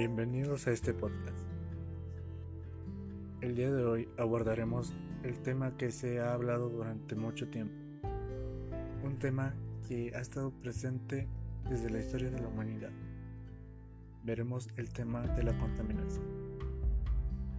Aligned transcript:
Bienvenidos 0.00 0.66
a 0.66 0.70
este 0.70 0.94
podcast. 0.94 1.36
El 3.42 3.54
día 3.54 3.70
de 3.70 3.84
hoy 3.84 4.08
abordaremos 4.16 4.94
el 5.24 5.38
tema 5.42 5.76
que 5.76 5.90
se 5.90 6.20
ha 6.20 6.32
hablado 6.32 6.70
durante 6.70 7.14
mucho 7.14 7.50
tiempo. 7.50 7.74
Un 9.04 9.18
tema 9.18 9.54
que 9.86 10.14
ha 10.16 10.20
estado 10.20 10.52
presente 10.52 11.28
desde 11.68 11.90
la 11.90 11.98
historia 11.98 12.30
de 12.30 12.40
la 12.40 12.48
humanidad. 12.48 12.88
Veremos 14.24 14.70
el 14.78 14.90
tema 14.90 15.20
de 15.20 15.42
la 15.42 15.58
contaminación. 15.58 16.24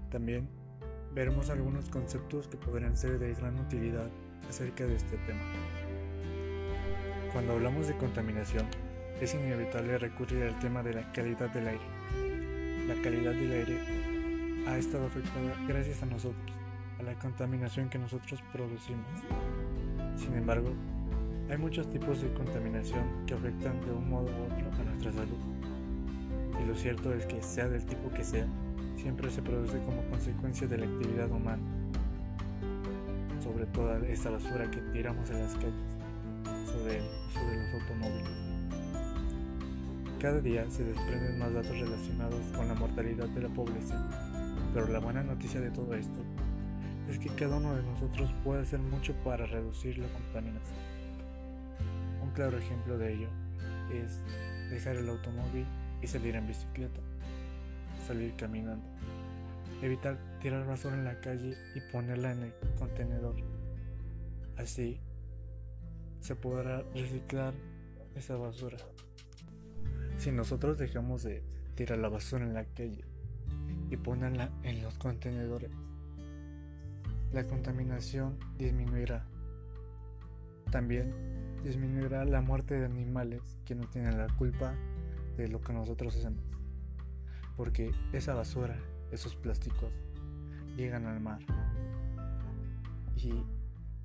También 0.09 0.49
veremos 1.13 1.51
algunos 1.51 1.91
conceptos 1.91 2.47
que 2.47 2.57
podrían 2.57 2.97
ser 2.97 3.19
de 3.19 3.35
gran 3.35 3.59
utilidad 3.59 4.09
acerca 4.49 4.87
de 4.87 4.95
este 4.95 5.17
tema. 5.27 5.43
Cuando 7.33 7.53
hablamos 7.53 7.87
de 7.87 7.95
contaminación, 7.97 8.65
es 9.21 9.35
inevitable 9.35 9.99
recurrir 9.99 10.41
al 10.45 10.57
tema 10.57 10.81
de 10.81 10.95
la 10.95 11.11
calidad 11.11 11.51
del 11.51 11.67
aire 11.67 12.30
la 12.87 12.95
calidad 13.01 13.33
del 13.33 13.51
aire 13.51 13.79
ha 14.67 14.77
estado 14.77 15.05
afectada 15.05 15.55
gracias 15.67 16.01
a 16.03 16.05
nosotros, 16.05 16.55
a 16.99 17.03
la 17.03 17.13
contaminación 17.15 17.89
que 17.89 17.99
nosotros 17.99 18.41
producimos. 18.51 19.05
Sin 20.15 20.33
embargo, 20.35 20.73
hay 21.49 21.57
muchos 21.57 21.89
tipos 21.89 22.21
de 22.21 22.33
contaminación 22.33 23.25
que 23.25 23.33
afectan 23.33 23.79
de 23.81 23.91
un 23.91 24.09
modo 24.09 24.25
u 24.25 24.43
otro 24.45 24.81
a 24.81 24.83
nuestra 24.85 25.11
salud. 25.11 25.37
Y 26.61 26.67
lo 26.67 26.75
cierto 26.75 27.13
es 27.13 27.25
que 27.25 27.41
sea 27.41 27.67
del 27.67 27.85
tipo 27.85 28.11
que 28.13 28.23
sea, 28.23 28.47
siempre 28.95 29.29
se 29.29 29.41
produce 29.41 29.77
como 29.79 30.03
consecuencia 30.09 30.67
de 30.67 30.77
la 30.77 30.85
actividad 30.85 31.31
humana, 31.31 31.61
sobre 33.43 33.65
toda 33.67 33.97
esta 34.07 34.29
basura 34.29 34.69
que 34.69 34.77
tiramos 34.93 35.29
en 35.29 35.39
las 35.41 35.53
calles, 35.55 35.73
sobre 36.65 36.99
los 36.99 37.81
automóviles. 37.81 38.50
Cada 40.21 40.39
día 40.39 40.69
se 40.69 40.83
desprenden 40.83 41.39
más 41.39 41.51
datos 41.51 41.75
relacionados 41.79 42.45
con 42.55 42.67
la 42.67 42.75
mortalidad 42.75 43.27
de 43.29 43.41
la 43.41 43.49
población, 43.49 44.07
pero 44.71 44.87
la 44.87 44.99
buena 44.99 45.23
noticia 45.23 45.59
de 45.59 45.71
todo 45.71 45.95
esto 45.95 46.19
es 47.09 47.17
que 47.17 47.29
cada 47.29 47.57
uno 47.57 47.75
de 47.75 47.81
nosotros 47.81 48.31
puede 48.43 48.61
hacer 48.61 48.77
mucho 48.77 49.15
para 49.23 49.47
reducir 49.47 49.97
la 49.97 50.07
contaminación. 50.09 50.77
Un 52.21 52.29
claro 52.35 52.55
ejemplo 52.59 52.99
de 52.99 53.15
ello 53.15 53.29
es 53.91 54.21
dejar 54.69 54.97
el 54.97 55.09
automóvil 55.09 55.65
y 56.03 56.07
salir 56.07 56.35
en 56.35 56.45
bicicleta, 56.45 57.01
salir 58.05 58.35
caminando, 58.35 58.85
evitar 59.81 60.19
tirar 60.39 60.67
basura 60.67 60.97
en 60.97 61.05
la 61.05 61.19
calle 61.19 61.57
y 61.73 61.91
ponerla 61.91 62.33
en 62.33 62.43
el 62.43 62.53
contenedor. 62.77 63.37
Así 64.55 64.99
se 66.19 66.35
podrá 66.35 66.83
reciclar 66.93 67.55
esa 68.15 68.35
basura. 68.35 68.77
Si 70.21 70.31
nosotros 70.31 70.77
dejamos 70.77 71.23
de 71.23 71.41
tirar 71.73 71.97
la 71.97 72.07
basura 72.07 72.45
en 72.45 72.53
la 72.53 72.63
calle 72.63 73.03
y 73.89 73.97
ponerla 73.97 74.51
en 74.61 74.83
los 74.83 74.99
contenedores, 74.99 75.71
la 77.33 77.47
contaminación 77.47 78.37
disminuirá. 78.55 79.25
También 80.69 81.11
disminuirá 81.63 82.23
la 82.25 82.39
muerte 82.41 82.77
de 82.77 82.85
animales 82.85 83.57
que 83.65 83.73
no 83.73 83.87
tienen 83.87 84.19
la 84.19 84.27
culpa 84.35 84.75
de 85.37 85.47
lo 85.47 85.59
que 85.59 85.73
nosotros 85.73 86.15
hacemos. 86.15 86.43
Porque 87.57 87.91
esa 88.13 88.35
basura, 88.35 88.77
esos 89.09 89.35
plásticos, 89.35 89.91
llegan 90.77 91.07
al 91.07 91.19
mar. 91.19 91.39
Y 93.15 93.31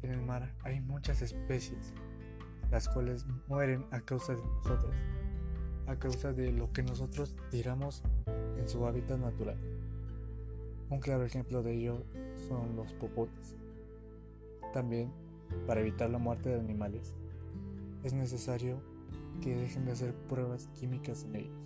en 0.01 0.13
el 0.13 0.23
mar 0.23 0.51
hay 0.63 0.81
muchas 0.81 1.21
especies, 1.21 1.93
las 2.71 2.89
cuales 2.89 3.27
mueren 3.49 3.85
a 3.91 4.01
causa 4.01 4.35
de 4.35 4.41
nosotros 4.43 4.95
a 5.87 5.97
causa 5.97 6.33
de 6.33 6.53
lo 6.53 6.73
que 6.73 6.83
nosotros 6.83 7.37
tiramos 7.51 8.03
en 8.59 8.69
su 8.69 8.87
hábitat 8.87 9.19
natural. 9.19 9.57
Un 10.91 11.01
claro 11.01 11.25
ejemplo 11.25 11.63
de 11.63 11.75
ello 11.75 12.03
son 12.49 12.77
los 12.77 12.93
popotes. 12.95 13.55
También, 14.73 15.11
para 15.67 15.81
evitar 15.81 16.11
la 16.11 16.19
muerte 16.19 16.51
de 16.51 16.61
animales, 16.61 17.15
es 18.05 18.13
necesario 18.13 18.81
que 19.41 19.57
dejen 19.57 19.85
de 19.85 19.93
hacer 19.93 20.15
pruebas 20.29 20.69
químicas 20.79 21.25
en 21.25 21.37
ellos. 21.37 21.59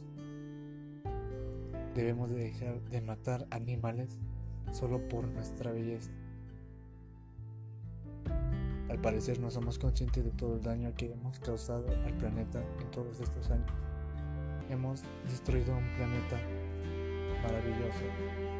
Debemos 1.94 2.30
de 2.30 2.36
dejar 2.36 2.80
de 2.82 3.00
matar 3.00 3.46
animales 3.50 4.18
solo 4.72 5.06
por 5.08 5.26
nuestra 5.28 5.72
belleza. 5.72 6.10
Al 8.88 9.00
parecer 9.00 9.38
no 9.38 9.50
somos 9.50 9.78
conscientes 9.78 10.24
de 10.24 10.30
todo 10.30 10.56
el 10.56 10.62
daño 10.62 10.92
que 10.96 11.12
hemos 11.12 11.38
causado 11.40 11.86
al 11.88 12.16
planeta 12.16 12.62
en 12.80 12.90
todos 12.90 13.20
estos 13.20 13.50
años 13.50 13.70
hemos 14.70 15.02
destruido 15.28 15.76
un 15.76 15.84
planeta 15.96 16.38
maravilloso, 17.42 18.04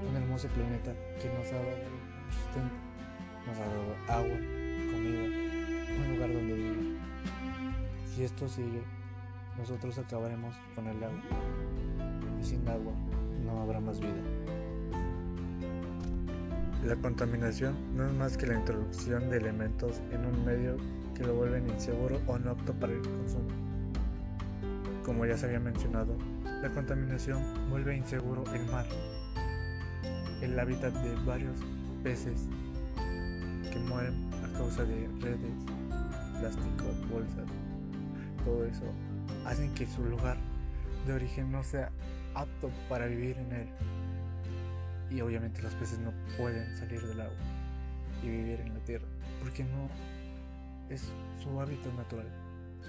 un 0.09 0.17
hermoso 0.17 0.49
planeta 0.49 0.93
que 1.21 1.29
nos 1.29 1.47
ha 1.53 1.57
dado 1.57 2.01
sustento, 2.31 2.75
nos 3.47 3.59
ha 3.59 3.67
dado 3.67 3.95
agua, 4.09 4.39
comida, 4.91 5.25
un 5.97 6.15
lugar 6.15 6.33
donde 6.33 6.55
vivir. 6.55 6.99
Si 8.07 8.25
esto 8.25 8.49
sigue, 8.49 8.83
nosotros 9.57 9.99
acabaremos 9.99 10.55
con 10.75 10.87
el 10.89 11.03
agua. 11.03 11.23
Y 12.41 12.45
sin 12.45 12.67
agua 12.69 12.93
no 13.45 13.61
habrá 13.61 13.81
más 13.81 14.01
vida. 14.01 14.23
La 16.87 16.97
contaminación 16.97 17.77
no 17.95 18.07
es 18.07 18.13
más 18.15 18.37
que 18.37 18.47
la 18.47 18.55
introducción 18.55 19.29
de 19.29 19.37
elementos 19.37 20.01
en 20.11 20.25
un 20.25 20.45
medio 20.45 20.77
que 21.15 21.25
lo 21.25 21.35
vuelven 21.35 21.69
inseguro 21.69 22.19
o 22.27 22.39
no 22.39 22.53
apto 22.53 22.73
para 22.73 22.95
el 22.95 23.03
consumo. 23.03 23.70
Como 25.05 25.25
ya 25.27 25.37
se 25.37 25.47
había 25.47 25.61
mencionado, 25.61 26.17
la 26.63 26.71
contaminación 26.71 27.43
vuelve 27.71 27.97
inseguro 27.97 28.45
el 28.55 28.67
mar, 28.67 28.87
el 30.43 30.59
hábitat 30.59 30.93
de 30.93 31.15
varios 31.25 31.59
peces 32.03 32.49
que 33.73 33.79
mueren 33.79 34.31
a 34.45 34.59
causa 34.59 34.85
de 34.85 35.09
redes, 35.21 35.53
plástico, 36.39 36.85
bolsas, 37.11 37.47
todo 38.45 38.65
eso 38.65 38.85
hacen 39.47 39.73
que 39.75 39.87
su 39.87 40.05
lugar 40.05 40.37
de 41.07 41.13
origen 41.15 41.51
no 41.51 41.63
sea 41.63 41.91
apto 42.35 42.71
para 42.89 43.07
vivir 43.07 43.37
en 43.39 43.53
él. 43.53 43.69
Y 45.11 45.21
obviamente 45.23 45.63
los 45.63 45.75
peces 45.75 45.99
no 45.99 46.13
pueden 46.37 46.77
salir 46.77 47.01
del 47.03 47.21
agua 47.21 47.37
y 48.23 48.29
vivir 48.29 48.61
en 48.61 48.75
la 48.75 48.81
tierra, 48.81 49.07
porque 49.41 49.65
no 49.65 49.89
es 50.89 51.11
su 51.43 51.61
hábitat 51.61 51.93
natural 51.95 52.27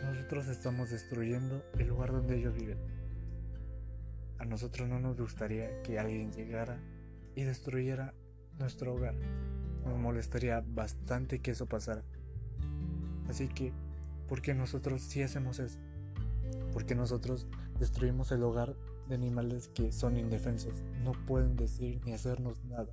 nosotros 0.04 0.48
estamos 0.48 0.90
destruyendo 0.90 1.64
el 1.78 1.88
lugar 1.88 2.12
donde 2.12 2.38
ellos 2.38 2.54
viven. 2.54 2.78
A 4.40 4.46
nosotros 4.46 4.90
no 4.90 5.00
nos 5.00 5.18
gustaría 5.18 5.82
que 5.84 6.00
alguien 6.00 6.32
llegara 6.32 6.80
y 7.36 7.44
destruyera 7.44 8.14
nuestro 8.58 8.96
hogar. 8.96 9.16
Nos 9.86 9.98
molestaría 9.98 10.64
bastante 10.66 11.40
que 11.40 11.52
eso 11.52 11.68
pasara. 11.68 12.04
Así 13.30 13.48
que, 13.48 13.72
¿por 14.28 14.42
qué 14.42 14.54
nosotros 14.54 15.02
sí 15.02 15.22
hacemos 15.22 15.60
eso? 15.60 15.80
Porque 16.74 16.96
nosotros 16.96 17.48
destruimos 17.80 18.32
el 18.32 18.44
hogar 18.44 18.76
de 19.08 19.16
animales 19.16 19.68
que 19.70 19.92
son 19.92 20.18
indefensos, 20.18 20.84
no 21.04 21.12
pueden 21.26 21.56
decir 21.56 22.02
ni 22.06 22.14
hacernos 22.14 22.64
nada. 22.66 22.90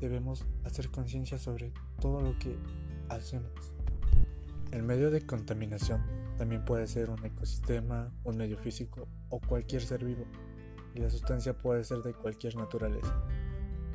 Debemos 0.00 0.44
hacer 0.64 0.90
conciencia 0.90 1.38
sobre 1.38 1.72
todo 2.00 2.20
lo 2.20 2.38
que 2.38 2.56
hacemos. 3.08 3.72
El 4.72 4.82
medio 4.82 5.10
de 5.10 5.20
contaminación 5.20 6.00
también 6.38 6.64
puede 6.64 6.86
ser 6.86 7.10
un 7.10 7.22
ecosistema, 7.26 8.10
un 8.24 8.38
medio 8.38 8.56
físico 8.56 9.06
o 9.28 9.38
cualquier 9.38 9.82
ser 9.82 10.02
vivo, 10.02 10.24
y 10.94 11.00
la 11.00 11.10
sustancia 11.10 11.52
puede 11.52 11.84
ser 11.84 11.98
de 11.98 12.14
cualquier 12.14 12.56
naturaleza. 12.56 13.22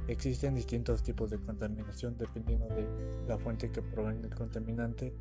Existen 0.08 0.54
distintos 0.54 1.02
tipos 1.02 1.32
de 1.32 1.40
contaminación 1.40 2.16
dependiendo 2.16 2.68
de 2.68 2.88
la 3.28 3.40
fuente 3.40 3.72
que 3.72 3.82
proviene 3.82 4.22
del 4.22 4.36
contaminante 4.36 5.16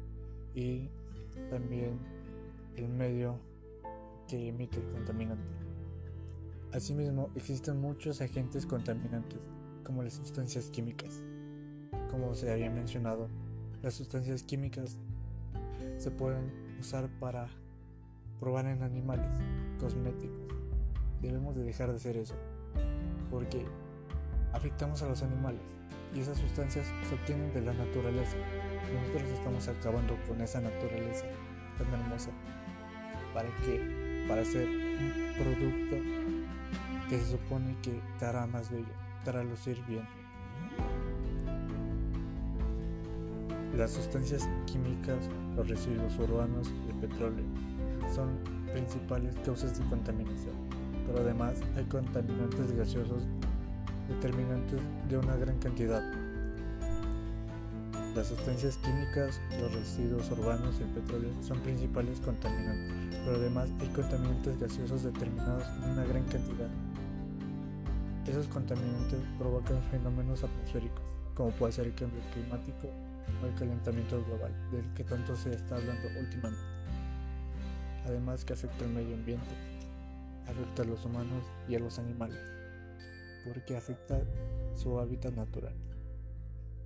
y 0.54 0.90
también 1.48 1.98
el 2.76 2.88
medio 2.90 3.40
que 4.28 4.48
emite 4.48 4.76
el 4.76 4.90
contaminante. 4.90 5.42
Asimismo, 6.74 7.30
existen 7.34 7.80
muchos 7.80 8.20
agentes 8.20 8.66
contaminantes, 8.66 9.40
como 9.84 10.02
las 10.02 10.12
sustancias 10.12 10.68
químicas. 10.68 11.22
Como 12.10 12.34
se 12.34 12.52
había 12.52 12.70
mencionado, 12.70 13.30
las 13.82 13.94
sustancias 13.94 14.42
químicas 14.42 14.98
se 15.96 16.10
pueden 16.10 16.52
usar 16.78 17.08
para 17.20 17.48
probar 18.40 18.66
en 18.66 18.82
animales, 18.82 19.30
cosméticos. 19.78 20.54
Debemos 21.20 21.56
de 21.56 21.64
dejar 21.64 21.90
de 21.90 21.96
hacer 21.96 22.16
eso, 22.16 22.34
porque 23.30 23.64
afectamos 24.52 25.02
a 25.02 25.08
los 25.08 25.22
animales 25.22 25.60
y 26.14 26.20
esas 26.20 26.38
sustancias 26.38 26.86
se 27.08 27.14
obtienen 27.14 27.52
de 27.52 27.62
la 27.62 27.72
naturaleza. 27.72 28.36
Nosotros 28.92 29.30
estamos 29.32 29.68
acabando 29.68 30.16
con 30.28 30.40
esa 30.40 30.60
naturaleza 30.60 31.26
tan 31.78 32.00
hermosa. 32.00 32.30
¿Para 33.34 33.48
qué? 33.64 34.24
Para 34.28 34.42
hacer 34.42 34.66
un 34.66 35.32
producto 35.36 35.96
que 37.08 37.18
se 37.18 37.32
supone 37.32 37.76
que 37.82 38.00
te 38.18 38.46
más 38.46 38.70
bello, 38.70 38.86
te 39.24 39.44
lucir 39.44 39.82
bien. 39.86 40.25
Las 43.76 43.90
sustancias 43.90 44.48
químicas, 44.64 45.28
los 45.54 45.68
residuos 45.68 46.18
urbanos 46.18 46.72
y 46.86 46.92
el 46.92 46.96
petróleo 46.96 47.44
son 48.14 48.38
principales 48.72 49.36
causas 49.44 49.78
de 49.78 49.84
contaminación. 49.84 50.54
pero 51.06 51.20
además 51.20 51.60
hay 51.76 51.84
contaminantes 51.84 52.72
gaseosos 52.72 53.24
determinantes 54.08 54.80
de 55.10 55.18
una 55.18 55.36
gran 55.36 55.58
cantidad. 55.58 56.02
Las 58.14 58.28
sustancias 58.28 58.78
químicas, 58.78 59.38
los 59.60 59.72
residuos 59.74 60.30
urbanos 60.30 60.76
y 60.80 60.82
el 60.82 60.88
petróleo 60.88 61.30
son 61.42 61.60
principales 61.60 62.18
contaminantes, 62.20 63.20
pero 63.26 63.36
además 63.36 63.68
hay 63.78 63.88
contaminantes 63.88 64.58
gaseosos 64.58 65.02
determinados 65.02 65.64
en 65.84 65.90
una 65.90 66.04
gran 66.06 66.24
cantidad. 66.24 66.70
Esos 68.26 68.48
contaminantes 68.48 69.20
provocan 69.38 69.82
fenómenos 69.90 70.42
atmosféricos, 70.42 71.04
como 71.34 71.50
puede 71.50 71.74
ser 71.74 71.86
el 71.86 71.94
cambio 71.94 72.22
climático 72.32 72.88
o 73.42 73.58
calentamiento 73.58 74.24
global, 74.24 74.52
del 74.70 74.92
que 74.94 75.04
tanto 75.04 75.36
se 75.36 75.54
está 75.54 75.76
hablando 75.76 76.08
últimamente. 76.18 76.64
Además 78.04 78.44
que 78.44 78.52
afecta 78.52 78.84
al 78.84 78.90
medio 78.90 79.14
ambiente, 79.14 79.50
afecta 80.46 80.82
a 80.82 80.86
los 80.86 81.04
humanos 81.04 81.44
y 81.68 81.74
a 81.74 81.80
los 81.80 81.98
animales, 81.98 82.38
porque 83.44 83.76
afecta 83.76 84.22
su 84.74 84.98
hábitat 84.98 85.34
natural. 85.34 85.74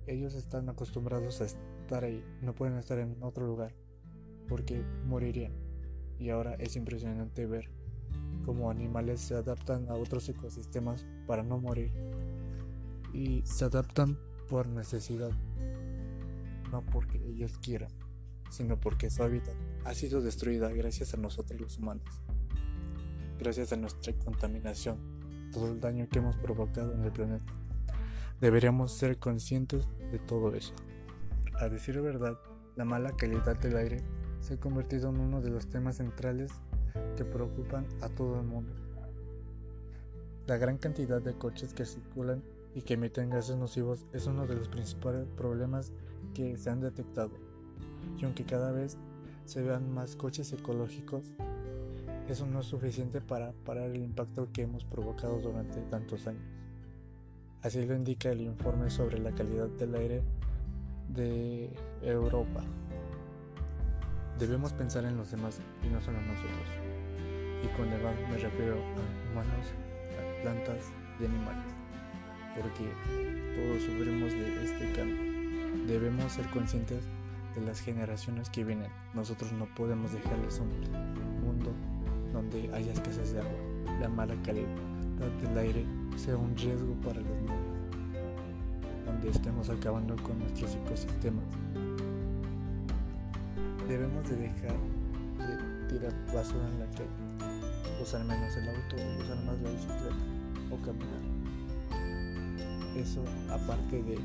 Ellos 0.07 0.33
están 0.33 0.67
acostumbrados 0.69 1.41
a 1.41 1.45
estar 1.45 2.03
ahí, 2.03 2.23
no 2.41 2.55
pueden 2.55 2.77
estar 2.77 2.97
en 2.97 3.21
otro 3.21 3.45
lugar, 3.45 3.73
porque 4.47 4.83
morirían. 5.05 5.53
Y 6.19 6.29
ahora 6.29 6.55
es 6.55 6.75
impresionante 6.75 7.45
ver 7.45 7.69
cómo 8.45 8.69
animales 8.69 9.21
se 9.21 9.35
adaptan 9.35 9.89
a 9.89 9.95
otros 9.95 10.27
ecosistemas 10.29 11.05
para 11.27 11.43
no 11.43 11.59
morir. 11.59 11.91
Y 13.13 13.41
se 13.43 13.65
adaptan 13.65 14.17
por 14.49 14.67
necesidad, 14.67 15.31
no 16.71 16.85
porque 16.85 17.17
ellos 17.17 17.57
quieran, 17.57 17.91
sino 18.49 18.79
porque 18.79 19.09
su 19.09 19.23
hábitat 19.23 19.55
ha 19.85 19.93
sido 19.93 20.21
destruida 20.21 20.69
gracias 20.69 21.13
a 21.13 21.17
nosotros 21.17 21.59
los 21.59 21.77
humanos 21.77 22.21
gracias 23.41 23.73
a 23.73 23.75
nuestra 23.75 24.13
contaminación, 24.13 24.99
todo 25.51 25.71
el 25.71 25.81
daño 25.81 26.07
que 26.07 26.19
hemos 26.19 26.37
provocado 26.37 26.93
en 26.93 27.03
el 27.03 27.11
planeta. 27.11 27.51
Deberíamos 28.39 28.91
ser 28.91 29.17
conscientes 29.17 29.87
de 30.11 30.19
todo 30.19 30.53
eso. 30.53 30.75
A 31.59 31.67
decir 31.67 31.99
verdad, 32.01 32.37
la 32.75 32.85
mala 32.85 33.15
calidad 33.15 33.57
del 33.57 33.77
aire 33.77 34.03
se 34.41 34.53
ha 34.53 34.59
convertido 34.59 35.09
en 35.09 35.19
uno 35.19 35.41
de 35.41 35.49
los 35.49 35.67
temas 35.67 35.97
centrales 35.97 36.51
que 37.17 37.25
preocupan 37.25 37.87
a 38.01 38.09
todo 38.09 38.39
el 38.39 38.45
mundo. 38.45 38.75
La 40.45 40.57
gran 40.57 40.77
cantidad 40.77 41.19
de 41.19 41.33
coches 41.33 41.73
que 41.73 41.85
circulan 41.85 42.43
y 42.75 42.83
que 42.83 42.93
emiten 42.93 43.31
gases 43.31 43.57
nocivos 43.57 44.05
es 44.13 44.27
uno 44.27 44.45
de 44.45 44.53
los 44.53 44.69
principales 44.69 45.25
problemas 45.35 45.91
que 46.33 46.57
se 46.57 46.69
han 46.69 46.81
detectado. 46.81 47.31
Y 48.19 48.25
aunque 48.25 48.43
cada 48.43 48.71
vez 48.71 48.97
se 49.45 49.61
vean 49.61 49.93
más 49.93 50.15
coches 50.15 50.51
ecológicos, 50.53 51.33
eso 52.27 52.45
no 52.45 52.61
es 52.61 52.67
suficiente 52.67 53.19
para 53.19 53.51
parar 53.65 53.89
el 53.89 54.03
impacto 54.03 54.49
que 54.53 54.63
hemos 54.63 54.85
provocado 54.85 55.39
durante 55.39 55.81
tantos 55.81 56.27
años. 56.27 56.43
Así 57.61 57.85
lo 57.85 57.95
indica 57.95 58.29
el 58.31 58.41
informe 58.41 58.89
sobre 58.89 59.19
la 59.19 59.31
calidad 59.31 59.67
del 59.67 59.93
aire 59.95 60.21
de 61.09 61.69
Europa. 62.01 62.63
Debemos 64.39 64.73
pensar 64.73 65.05
en 65.05 65.17
los 65.17 65.29
demás 65.29 65.59
y 65.83 65.89
no 65.89 66.01
solo 66.01 66.17
en 66.17 66.27
nosotros. 66.27 66.67
Y 67.63 67.77
con 67.77 67.89
demás 67.91 68.15
me 68.29 68.37
refiero 68.37 68.75
a 68.75 69.31
humanos, 69.31 69.67
a 70.17 70.41
plantas 70.41 70.91
y 71.19 71.25
animales. 71.25 71.73
Porque 72.55 72.89
todos 73.55 73.83
sufrimos 73.83 74.31
de 74.33 74.63
este 74.63 74.91
cambio. 74.93 75.30
Debemos 75.87 76.33
ser 76.33 76.45
conscientes 76.47 77.03
de 77.55 77.61
las 77.61 77.79
generaciones 77.81 78.49
que 78.49 78.63
vienen. 78.63 78.91
Nosotros 79.13 79.51
no 79.53 79.65
podemos 79.75 80.11
dejarles 80.11 80.59
un 80.59 80.69
mundo 81.41 81.71
donde 82.33 82.73
haya 82.73 82.93
escasez 82.93 83.33
de 83.33 83.39
agua, 83.39 83.51
la 83.99 84.09
mala 84.09 84.35
calidad 84.43 84.67
del 85.41 85.57
aire 85.57 85.85
sea 86.15 86.35
un 86.35 86.55
riesgo 86.55 86.93
para 87.03 87.21
los 87.21 87.41
niños, 87.41 87.55
donde 89.05 89.29
estemos 89.29 89.69
acabando 89.69 90.15
con 90.23 90.39
nuestros 90.39 90.75
ecosistemas. 90.75 91.45
Debemos 93.87 94.29
de 94.29 94.35
dejar 94.37 94.77
de 95.37 95.87
tirar 95.89 96.13
basura 96.33 96.67
en 96.69 96.79
la 96.79 96.85
calle, 96.87 98.01
usar 98.01 98.23
menos 98.25 98.55
el 98.55 98.69
auto, 98.69 98.95
usar 99.19 99.43
más 99.45 99.59
la 99.61 99.69
bicicleta 99.69 100.15
o 100.71 100.77
caminar. 100.77 101.21
Eso, 102.95 103.23
aparte 103.49 104.03
de 104.03 104.17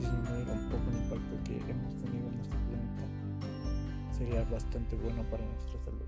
disminuir 0.00 0.48
un 0.48 0.68
poco 0.68 0.90
el 0.90 0.96
impacto 0.96 1.44
que 1.44 1.56
hemos 1.70 1.94
tenido 2.02 2.28
en 2.28 2.36
nuestro 2.36 2.58
planeta, 2.58 4.16
sería 4.16 4.44
bastante 4.44 4.96
bueno 4.96 5.22
para 5.30 5.44
nuestra 5.44 5.80
salud. 5.82 6.06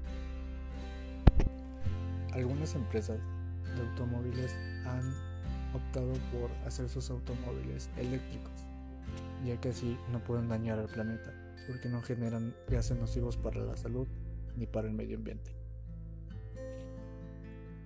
Algunas 2.32 2.74
empresas 2.74 3.20
de 3.76 3.88
automóviles 3.88 4.54
han 4.86 5.12
optado 5.74 6.12
por 6.32 6.50
hacer 6.66 6.88
sus 6.88 7.10
automóviles 7.10 7.90
eléctricos, 7.96 8.52
ya 9.44 9.60
que 9.60 9.68
así 9.68 9.96
no 10.10 10.22
pueden 10.24 10.48
dañar 10.48 10.78
al 10.78 10.88
planeta, 10.88 11.32
porque 11.66 11.88
no 11.88 12.02
generan 12.02 12.54
gases 12.68 12.98
nocivos 12.98 13.36
para 13.36 13.60
la 13.60 13.76
salud 13.76 14.08
ni 14.56 14.66
para 14.66 14.88
el 14.88 14.94
medio 14.94 15.16
ambiente. 15.16 15.54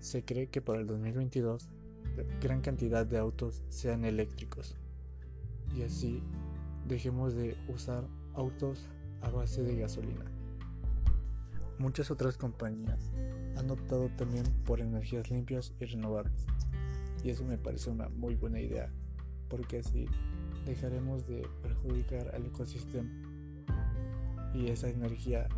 Se 0.00 0.24
cree 0.24 0.48
que 0.48 0.62
para 0.62 0.80
el 0.80 0.86
2022 0.86 1.68
gran 2.40 2.60
cantidad 2.60 3.04
de 3.04 3.18
autos 3.18 3.62
sean 3.68 4.04
eléctricos 4.04 4.76
y 5.74 5.82
así 5.82 6.22
dejemos 6.86 7.34
de 7.34 7.56
usar 7.68 8.04
autos 8.34 8.86
a 9.22 9.30
base 9.30 9.62
de 9.62 9.76
gasolina. 9.76 10.24
Muchas 11.78 12.10
otras 12.10 12.36
compañías 12.36 13.10
han 13.56 13.70
optado 13.70 14.08
también 14.16 14.44
por 14.64 14.80
energías 14.80 15.30
limpias 15.30 15.74
y 15.80 15.84
renovables. 15.84 16.46
Y 17.22 17.30
eso 17.30 17.44
me 17.44 17.58
parece 17.58 17.90
una 17.90 18.08
muy 18.08 18.34
buena 18.34 18.60
idea, 18.60 18.90
porque 19.48 19.80
así 19.80 20.06
dejaremos 20.64 21.26
de 21.26 21.46
perjudicar 21.62 22.34
al 22.34 22.46
ecosistema 22.46 23.10
y 24.54 24.68
esa 24.68 24.88
energía 24.88 25.48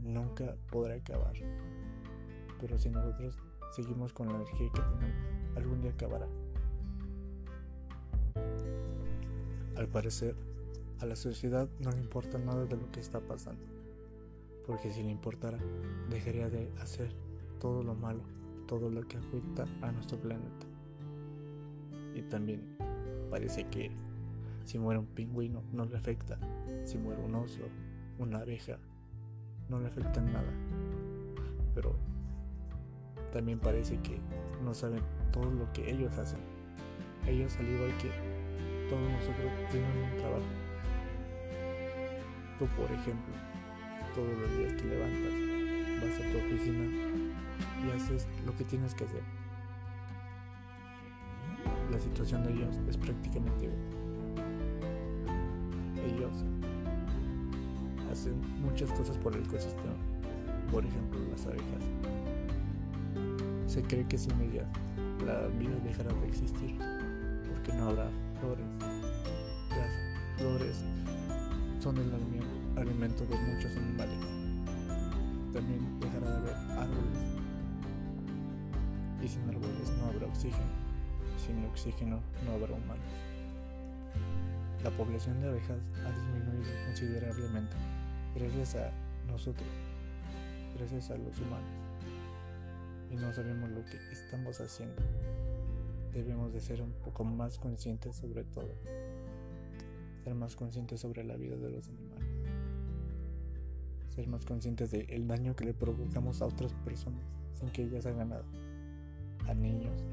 nunca 0.00 0.56
podrá 0.70 0.94
acabar. 0.94 1.34
Pero 2.60 2.78
si 2.78 2.90
nosotros 2.90 3.36
seguimos 3.72 4.12
con 4.12 4.28
la 4.28 4.36
energía 4.36 4.70
que 4.72 4.80
tenemos, 4.80 5.56
algún 5.56 5.82
día 5.82 5.90
acabará. 5.90 6.26
Al 9.80 9.88
parecer, 9.88 10.34
a 10.98 11.06
la 11.06 11.16
sociedad 11.16 11.66
no 11.78 11.90
le 11.90 12.00
importa 12.00 12.36
nada 12.36 12.66
de 12.66 12.76
lo 12.76 12.92
que 12.92 13.00
está 13.00 13.18
pasando, 13.18 13.62
porque 14.66 14.92
si 14.92 15.02
le 15.02 15.10
importara, 15.10 15.56
dejaría 16.10 16.50
de 16.50 16.70
hacer 16.82 17.10
todo 17.58 17.82
lo 17.82 17.94
malo, 17.94 18.20
todo 18.66 18.90
lo 18.90 19.00
que 19.08 19.16
afecta 19.16 19.66
a 19.80 19.90
nuestro 19.90 20.18
planeta. 20.18 20.66
Y 22.14 22.20
también 22.20 22.60
parece 23.30 23.64
que 23.68 23.90
si 24.66 24.78
muere 24.78 25.00
un 25.00 25.06
pingüino 25.06 25.62
no 25.72 25.86
le 25.86 25.96
afecta, 25.96 26.38
si 26.84 26.98
muere 26.98 27.22
un 27.22 27.36
oso, 27.36 27.62
una 28.18 28.40
abeja, 28.40 28.76
no 29.70 29.80
le 29.80 29.86
afecta 29.86 30.20
nada. 30.20 30.52
Pero 31.74 31.96
también 33.32 33.58
parece 33.58 33.98
que 34.02 34.20
no 34.62 34.74
saben 34.74 35.00
todo 35.32 35.50
lo 35.50 35.72
que 35.72 35.90
ellos 35.90 36.12
hacen. 36.18 36.40
Ellos 37.26 37.56
al 37.56 37.66
igual 37.66 37.96
que 37.96 38.10
todos 38.90 39.08
nosotros 39.08 39.52
tienen 39.70 39.88
un 40.02 40.18
trabajo. 40.18 40.42
Tú 42.58 42.66
por 42.76 42.90
ejemplo, 42.90 43.34
todos 44.14 44.36
los 44.36 44.58
días 44.58 44.76
te 44.76 44.84
levantas, 44.84 45.32
vas 46.02 46.18
a 46.18 46.32
tu 46.32 46.38
oficina 46.38 46.84
y 47.86 47.96
haces 47.96 48.26
lo 48.44 48.54
que 48.56 48.64
tienes 48.64 48.92
que 48.94 49.04
hacer. 49.04 49.22
La 51.92 52.00
situación 52.00 52.42
de 52.42 52.52
ellos 52.52 52.80
es 52.88 52.96
prácticamente 52.96 53.66
igual. 53.66 53.78
Ellos 56.04 56.44
hacen 58.10 58.40
muchas 58.60 58.90
cosas 58.92 59.16
por 59.18 59.36
el 59.36 59.44
ecosistema, 59.44 59.94
por 60.72 60.84
ejemplo 60.84 61.20
las 61.30 61.46
abejas. 61.46 61.84
Se 63.66 63.82
cree 63.82 64.04
que 64.08 64.18
sin 64.18 64.38
ellas 64.40 64.66
la 65.24 65.46
vida 65.46 65.76
dejará 65.84 66.12
de 66.12 66.26
existir 66.26 66.74
porque 67.60 67.76
no 67.76 67.88
habrá 67.88 68.08
flores. 68.40 68.66
Las 69.70 70.38
flores 70.38 70.82
son 71.78 71.96
el 71.98 72.10
alimento 72.78 73.24
de 73.26 73.36
muchos 73.36 73.76
animales. 73.76 74.18
También 75.52 76.00
dejará 76.00 76.30
de 76.30 76.36
haber 76.38 76.54
árboles 76.78 77.18
y 79.22 79.28
sin 79.28 79.48
árboles 79.48 79.90
no 79.98 80.06
habrá 80.06 80.26
oxígeno. 80.26 80.72
Sin 81.36 81.64
oxígeno 81.66 82.20
no 82.46 82.52
habrá 82.52 82.74
humanos. 82.74 83.04
La 84.82 84.90
población 84.90 85.40
de 85.42 85.48
abejas 85.48 85.78
ha 86.06 86.10
disminuido 86.12 86.70
considerablemente 86.86 87.76
gracias 88.34 88.76
a 88.76 88.90
nosotros, 89.30 89.68
gracias 90.78 91.10
a 91.10 91.18
los 91.18 91.38
humanos. 91.38 91.68
Y 93.10 93.16
no 93.16 93.32
sabemos 93.34 93.68
lo 93.70 93.84
que 93.84 93.98
estamos 94.12 94.60
haciendo. 94.60 95.02
Debemos 96.12 96.52
de 96.52 96.60
ser 96.60 96.82
un 96.82 96.92
poco 96.92 97.24
más 97.24 97.58
conscientes 97.58 98.16
sobre 98.16 98.44
todo. 98.44 98.74
Ser 100.24 100.34
más 100.34 100.56
conscientes 100.56 101.00
sobre 101.00 101.24
la 101.24 101.36
vida 101.36 101.56
de 101.56 101.70
los 101.70 101.88
animales. 101.88 102.28
Ser 104.08 104.26
más 104.28 104.44
conscientes 104.44 104.90
del 104.90 105.28
daño 105.28 105.54
que 105.54 105.64
le 105.64 105.74
provocamos 105.74 106.42
a 106.42 106.46
otras 106.46 106.72
personas 106.84 107.24
sin 107.54 107.70
que 107.70 107.82
ellas 107.82 108.06
hagan 108.06 108.30
nada 108.30 108.44
a 109.46 109.54
niños. 109.54 110.04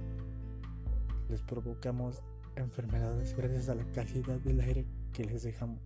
Les 1.29 1.41
provocamos 1.41 2.21
enfermedades 2.55 3.35
gracias 3.35 3.69
a 3.69 3.75
la 3.75 3.85
calidad 3.91 4.39
del 4.39 4.61
aire 4.61 4.85
que 5.13 5.25
les 5.25 5.43
dejamos. 5.43 5.79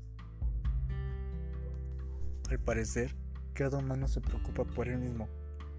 Al 2.50 2.60
parecer, 2.60 3.16
cada 3.54 3.78
humano 3.78 4.08
se 4.08 4.22
preocupa 4.22 4.66
por 4.66 4.88
él 4.88 5.00
mismo 5.00 5.28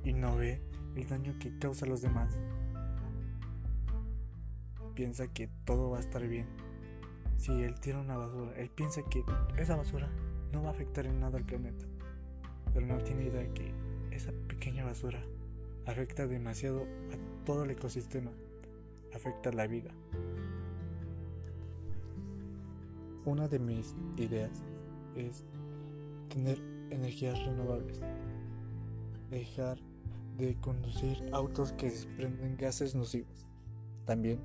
y 0.05 0.13
no 0.13 0.37
ve 0.37 0.63
el 0.97 1.09
daño 1.09 1.35
que 1.39 1.57
causa 1.59 1.85
a 1.85 1.89
los 1.89 2.01
demás. 2.01 2.39
Piensa 4.95 5.29
que 5.29 5.49
todo 5.65 5.91
va 5.91 5.99
a 5.99 6.01
estar 6.01 6.27
bien. 6.27 6.47
Si 7.37 7.51
él 7.63 7.81
tira 7.81 7.99
una 7.99 8.17
basura, 8.17 8.55
él 8.57 8.71
piensa 8.71 9.03
que 9.03 9.25
esa 9.57 9.77
basura 9.77 10.11
no 10.53 10.63
va 10.63 10.69
a 10.69 10.73
afectar 10.73 11.07
en 11.07 11.21
nada 11.21 11.39
al 11.39 11.45
planeta. 11.45 11.87
Pero 12.75 12.87
no 12.87 12.99
tiene 12.99 13.25
idea 13.25 13.53
que 13.55 13.73
esa 14.11 14.33
pequeña 14.49 14.85
basura 14.85 15.23
afecta 15.87 16.27
demasiado 16.27 16.83
a 16.83 17.45
todo 17.45 17.65
el 17.65 17.71
ecosistema, 17.71 18.31
afecta 19.15 19.51
la 19.53 19.67
vida. 19.67 19.91
Una 23.25 23.49
de 23.49 23.59
mis 23.59 23.95
ideas 24.17 24.63
es 25.17 25.45
tener 26.29 26.59
energías 26.91 27.39
renovables, 27.45 28.01
dejar 29.31 29.79
de 30.37 30.57
conducir 30.57 31.23
autos 31.33 31.73
que 31.73 31.91
desprenden 31.91 32.57
gases 32.57 32.95
nocivos. 32.95 33.47
También 34.05 34.39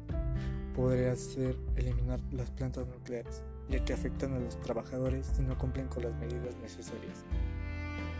podría 0.75 1.15
ser 1.15 1.55
eliminar 1.75 2.19
las 2.31 2.51
plantas 2.51 2.87
nucleares, 2.87 3.41
ya 3.69 3.83
que 3.83 3.93
afectan 3.93 4.33
a 4.33 4.39
los 4.39 4.59
trabajadores 4.61 5.25
si 5.35 5.41
no 5.41 5.57
cumplen 5.57 5.87
con 5.87 6.03
las 6.03 6.13
medidas 6.15 6.55
necesarias. 6.61 7.25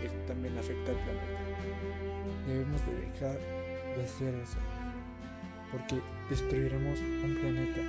Esto 0.03 0.17
también 0.27 0.58
afecta 0.58 0.91
al 0.91 0.98
planeta. 0.98 2.48
Debemos 2.48 2.86
de 2.86 2.96
dejar 2.96 3.39
de 3.96 4.03
hacer 4.03 4.34
eso, 4.36 4.58
porque 5.72 6.01
destruiremos 6.29 7.00
un 7.00 7.38
planeta, 7.39 7.82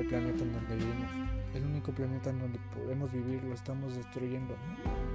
el 0.00 0.06
planeta 0.06 0.42
en 0.42 0.52
donde 0.52 0.76
vivimos. 0.76 1.10
El 1.54 1.64
único 1.64 1.92
planeta 1.92 2.30
en 2.30 2.40
donde 2.40 2.58
podemos 2.74 3.10
vivir 3.10 3.42
lo 3.42 3.54
estamos 3.54 3.96
destruyendo 3.96 4.54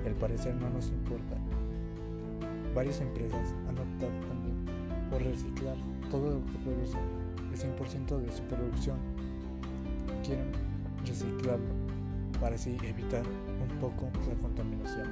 y 0.04 0.08
al 0.08 0.16
parecer 0.16 0.56
no 0.56 0.70
nos 0.70 0.88
importa. 0.88 1.38
Varias 2.74 3.00
empresas 3.02 3.54
han 3.68 3.78
optado 3.78 4.12
también 4.28 4.66
por 5.12 5.22
reciclar 5.22 5.78
todo 6.10 6.40
lo 6.40 6.46
que 6.46 6.58
producen, 6.64 7.23
el 7.54 7.60
100% 7.60 8.20
de 8.20 8.32
su 8.32 8.44
producción. 8.44 8.98
Quieren 10.24 10.52
reciclarlo 11.06 11.74
para 12.40 12.56
así 12.56 12.78
evitar 12.84 13.24
un 13.62 13.80
poco 13.80 14.10
la 14.28 14.36
contaminación, 14.42 15.08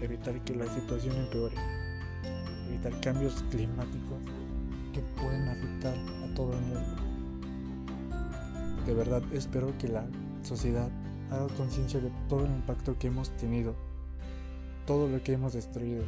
evitar 0.00 0.42
que 0.44 0.54
la 0.54 0.66
situación 0.66 1.16
empeore, 1.16 1.56
evitar 2.68 2.98
cambios 3.00 3.42
climáticos 3.50 4.22
que 4.92 5.00
pueden 5.20 5.48
afectar 5.48 5.94
a 5.94 6.34
todo 6.34 6.52
el 6.52 6.60
mundo. 6.60 6.96
De 8.86 8.94
verdad 8.94 9.22
espero 9.32 9.76
que 9.78 9.88
la 9.88 10.06
sociedad 10.42 10.90
haga 11.30 11.48
conciencia 11.56 12.00
de 12.00 12.10
todo 12.28 12.44
el 12.44 12.52
impacto 12.52 12.96
que 12.98 13.08
hemos 13.08 13.30
tenido, 13.36 13.74
todo 14.86 15.08
lo 15.08 15.22
que 15.22 15.32
hemos 15.32 15.54
destruido 15.54 16.04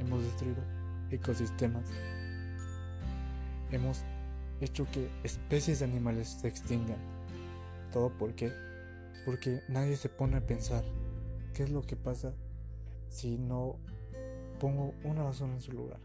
hemos 0.00 0.22
destruido 0.22 0.62
ecosistemas, 1.10 1.84
hemos 3.70 4.04
hecho 4.60 4.86
que 4.90 5.10
especies 5.22 5.80
de 5.80 5.84
animales 5.84 6.38
se 6.40 6.48
extingan. 6.48 6.98
¿Todo 7.92 8.10
por 8.10 8.34
qué? 8.34 8.52
Porque 9.24 9.60
nadie 9.68 9.96
se 9.96 10.08
pone 10.08 10.36
a 10.36 10.46
pensar 10.46 10.84
qué 11.54 11.64
es 11.64 11.70
lo 11.70 11.82
que 11.82 11.96
pasa 11.96 12.34
si 13.08 13.38
no 13.38 13.76
pongo 14.60 14.94
una 15.04 15.22
basura 15.22 15.52
en 15.52 15.60
su 15.60 15.72
lugar. 15.72 16.00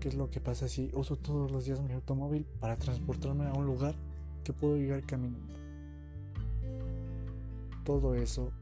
¿Qué 0.00 0.08
es 0.08 0.14
lo 0.14 0.30
que 0.30 0.40
pasa 0.40 0.68
si 0.68 0.90
uso 0.92 1.16
todos 1.16 1.50
los 1.50 1.64
días 1.64 1.80
mi 1.80 1.92
automóvil 1.92 2.46
para 2.60 2.76
transportarme 2.76 3.46
a 3.46 3.52
un 3.54 3.64
lugar 3.66 3.94
que 4.44 4.52
puedo 4.52 4.76
llegar 4.76 5.02
caminando? 5.04 5.54
Todo 7.84 8.14
eso 8.14 8.52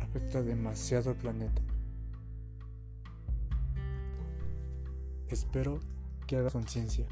afecta 0.00 0.42
demasiado 0.42 1.10
al 1.10 1.16
planeta. 1.16 1.62
Espero 5.28 5.80
que 6.26 6.36
haga 6.36 6.50
conciencia, 6.50 7.06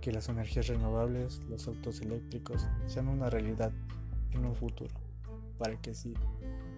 que 0.00 0.12
las 0.12 0.28
energías 0.28 0.68
renovables, 0.68 1.42
los 1.48 1.66
autos 1.68 2.00
eléctricos 2.00 2.66
sean 2.86 3.08
una 3.08 3.28
realidad 3.28 3.72
en 4.32 4.44
un 4.44 4.54
futuro, 4.54 4.94
para 5.58 5.80
que 5.80 5.90
así 5.90 6.14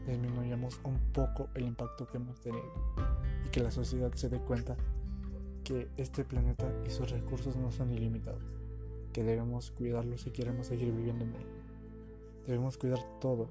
disminuyamos 0.07 0.81
un 0.85 0.99
poco 1.13 1.49
el 1.55 1.67
impacto 1.67 2.07
que 2.07 2.17
hemos 2.17 2.41
tenido 2.41 2.73
y 3.45 3.49
que 3.51 3.61
la 3.61 3.71
sociedad 3.71 4.13
se 4.15 4.29
dé 4.29 4.39
cuenta 4.39 4.77
que 5.65 5.89
este 5.97 6.25
planeta 6.25 6.67
y 6.87 6.91
sus 6.91 7.11
recursos 7.11 7.57
no 7.57 7.71
son 7.71 7.93
ilimitados, 7.93 8.43
que 9.13 9.23
debemos 9.23 9.71
cuidarlos 9.71 10.23
si 10.23 10.31
queremos 10.31 10.67
seguir 10.67 10.93
viviendo 10.93 11.25
en 11.25 11.35
él. 11.35 11.47
Debemos 12.47 12.77
cuidar 12.77 13.01
todo 13.21 13.49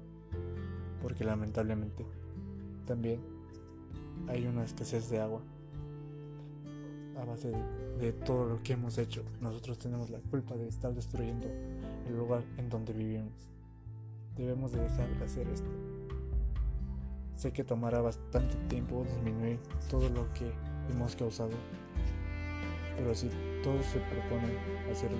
porque 1.00 1.24
lamentablemente 1.24 2.04
también 2.86 3.20
hay 4.28 4.46
una 4.46 4.64
escasez 4.64 5.08
de 5.08 5.20
agua 5.20 5.40
a 7.20 7.24
base 7.24 7.52
de, 7.98 8.12
todo 8.12 8.46
lo 8.46 8.62
que 8.62 8.72
hemos 8.72 8.98
hecho. 8.98 9.22
Nosotros 9.40 9.78
tenemos 9.78 10.10
la 10.10 10.18
culpa 10.18 10.54
de 10.54 10.68
estar 10.68 10.94
destruyendo 10.94 11.46
el 12.06 12.16
lugar 12.16 12.42
en 12.56 12.68
donde 12.68 12.92
vivimos. 12.92 13.32
Debemos 14.36 14.72
de 14.72 14.80
dejar 14.80 15.08
de 15.18 15.24
hacer 15.24 15.46
esto. 15.48 15.70
Sé 17.34 17.52
que 17.52 17.64
tomará 17.64 18.00
bastante 18.00 18.56
tiempo 18.68 19.04
disminuir 19.04 19.58
todo 19.88 20.08
lo 20.08 20.32
que 20.34 20.50
hemos 20.90 21.16
causado, 21.16 21.52
pero 22.96 23.14
si 23.14 23.30
todos 23.62 23.84
se 23.86 23.98
proponen 24.00 24.56
hacerlo, 24.90 25.18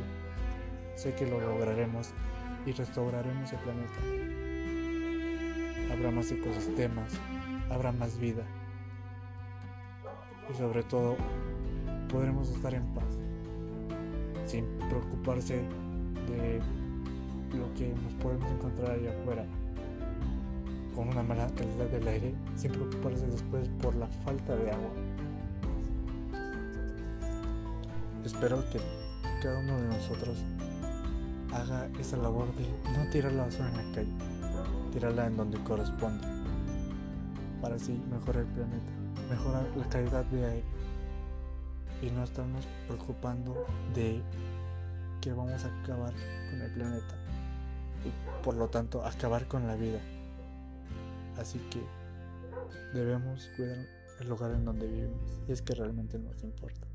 sé 0.97 1.15
que 1.15 1.27
lo 1.27 1.41
lograremos 1.41 2.11
y 2.67 2.73
restauraremos 2.73 3.53
el 3.53 3.59
planeta 3.61 4.31
habrá 6.01 6.11
más 6.13 6.31
ecosistemas, 6.31 7.13
habrá 7.71 7.93
más 7.93 8.19
vida 8.19 8.43
y 10.51 10.57
sobre 10.57 10.83
todo 10.83 11.17
podremos 12.11 12.49
estar 12.51 12.75
en 12.75 12.85
paz 12.95 13.05
sin 14.47 14.65
preocuparse 14.89 15.63
de 16.29 16.61
lo 17.57 17.73
que 17.75 17.95
nos 18.03 18.13
podemos 18.15 18.51
encontrar 18.51 18.93
allá 18.93 19.11
afuera 19.11 19.45
con 20.95 21.09
una 21.09 21.23
mala 21.23 21.49
calidad 21.55 21.87
del 21.87 22.09
aire 22.09 22.35
sin 22.57 22.73
preocuparse 22.73 23.27
después 23.27 23.69
por 23.81 23.95
la 23.97 24.07
falta 24.25 24.57
de 24.57 24.71
agua. 24.71 24.91
Espero 28.25 28.63
que 28.71 28.81
cada 29.43 29.61
uno 29.61 29.81
de 29.81 29.89
nosotros 29.89 30.45
haga 31.53 31.89
esa 31.99 32.17
labor 32.17 32.49
de 32.57 32.65
no 32.97 33.11
tirar 33.11 33.33
la 33.33 33.45
basura 33.45 33.69
en 33.71 33.77
la 33.77 33.95
calle 33.95 34.31
tirarla 34.91 35.27
en 35.27 35.37
donde 35.37 35.59
corresponde, 35.63 36.27
para 37.61 37.77
así 37.77 38.01
mejorar 38.11 38.43
el 38.43 38.49
planeta, 38.49 38.93
mejorar 39.31 39.65
la 39.77 39.89
calidad 39.89 40.25
de 40.27 40.45
aire 40.45 40.65
y 42.03 42.11
no 42.11 42.25
estamos 42.25 42.65
preocupando 42.87 43.67
de 43.95 44.23
que 45.21 45.33
vamos 45.33 45.65
a 45.65 45.81
acabar 45.83 46.15
con 46.51 46.63
el 46.63 46.71
planeta 46.73 47.15
y 48.05 48.43
por 48.45 48.55
lo 48.55 48.69
tanto 48.69 49.05
acabar 49.05 49.47
con 49.47 49.67
la 49.67 49.77
vida. 49.77 50.01
Así 51.39 51.59
que 51.71 51.83
debemos 52.95 53.51
cuidar 53.57 53.87
el 54.21 54.29
lugar 54.29 54.53
en 54.53 54.65
donde 54.65 54.87
vivimos 54.87 55.41
y 55.49 55.53
es 55.53 55.63
que 55.63 55.75
realmente 55.75 56.19
nos 56.19 56.43
importa. 56.43 56.87